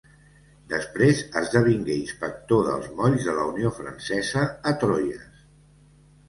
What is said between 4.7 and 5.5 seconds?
a Troyes.